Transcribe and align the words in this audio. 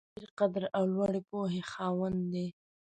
چې 0.03 0.05
د 0.09 0.11
ډېر 0.21 0.27
قدر 0.39 0.63
او 0.77 0.83
لوړې 0.93 1.21
پوهې 1.29 1.61
خاوند 1.71 2.19
دی. 2.33 2.47